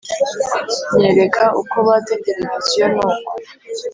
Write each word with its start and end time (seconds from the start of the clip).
Nyereka 0.97 1.43
uko 1.61 1.75
batsa 1.87 2.15
tereviziyo 2.23 2.85
n 2.95 2.97
uko 3.09 3.31